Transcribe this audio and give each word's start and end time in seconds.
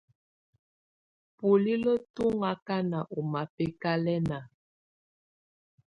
Bulilǝ́ 1.37 2.03
tù 2.13 2.23
ɔŋ 2.33 2.39
akana 2.51 2.99
ɔ 3.15 3.17
mabɛkalɛna. 3.31 4.37